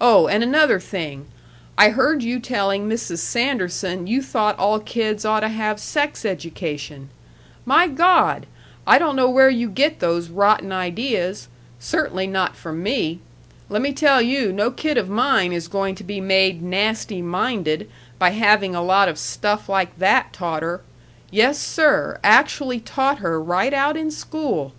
Oh, 0.00 0.28
and 0.28 0.44
another 0.44 0.78
thing! 0.78 1.26
I 1.76 1.88
heard 1.88 2.22
you 2.22 2.38
telling 2.38 2.88
Mrs. 2.88 3.18
Sanderson 3.18 4.06
you 4.06 4.22
thought 4.22 4.56
all 4.60 4.78
kids 4.78 5.24
oughta 5.26 5.48
have 5.48 5.80
sex 5.80 6.24
education. 6.24 7.08
My 7.64 7.88
Gawd! 7.88 8.46
I 8.86 8.98
don't 9.00 9.16
know 9.16 9.28
where 9.28 9.50
you 9.50 9.68
get 9.68 9.98
those 9.98 10.28
rotten 10.28 10.70
ideas! 10.70 11.48
Certainly 11.80 12.28
not 12.28 12.54
from 12.54 12.80
me. 12.80 13.18
Lemme 13.68 13.92
tell 13.92 14.22
you, 14.22 14.52
no 14.52 14.70
kid 14.70 14.96
of 14.96 15.08
mine 15.08 15.52
is 15.52 15.66
going 15.66 15.96
to 15.96 16.04
be 16.04 16.20
made 16.20 16.62
nasty 16.62 17.20
minded 17.20 17.90
by 18.20 18.30
having 18.30 18.76
a 18.76 18.82
lot 18.84 19.08
of 19.08 19.18
stuff 19.18 19.68
like 19.68 19.98
that 19.98 20.32
taught 20.32 20.62
her. 20.62 20.80
Yes, 21.32 21.58
sir, 21.58 22.20
actually 22.22 22.78
taught 22.78 23.18
her 23.18 23.42
right 23.42 23.74
out 23.74 23.96
in 23.96 24.12
school." 24.12 24.74